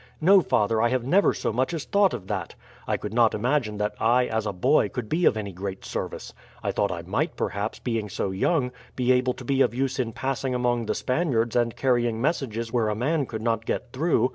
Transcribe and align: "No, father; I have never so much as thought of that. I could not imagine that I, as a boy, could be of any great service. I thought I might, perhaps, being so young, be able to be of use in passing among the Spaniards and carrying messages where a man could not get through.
"No, 0.19 0.41
father; 0.41 0.81
I 0.81 0.89
have 0.89 1.05
never 1.05 1.31
so 1.31 1.53
much 1.53 1.75
as 1.75 1.85
thought 1.85 2.11
of 2.11 2.25
that. 2.25 2.55
I 2.87 2.97
could 2.97 3.13
not 3.13 3.35
imagine 3.35 3.77
that 3.77 3.93
I, 3.99 4.25
as 4.25 4.47
a 4.47 4.51
boy, 4.51 4.89
could 4.89 5.07
be 5.07 5.25
of 5.25 5.37
any 5.37 5.51
great 5.51 5.85
service. 5.85 6.33
I 6.63 6.71
thought 6.71 6.91
I 6.91 7.03
might, 7.03 7.35
perhaps, 7.37 7.77
being 7.77 8.09
so 8.09 8.31
young, 8.31 8.71
be 8.95 9.11
able 9.11 9.33
to 9.35 9.45
be 9.45 9.61
of 9.61 9.75
use 9.75 9.99
in 9.99 10.11
passing 10.11 10.55
among 10.55 10.87
the 10.87 10.95
Spaniards 10.95 11.55
and 11.55 11.75
carrying 11.75 12.19
messages 12.19 12.73
where 12.73 12.89
a 12.89 12.95
man 12.95 13.27
could 13.27 13.43
not 13.43 13.63
get 13.63 13.93
through. 13.93 14.29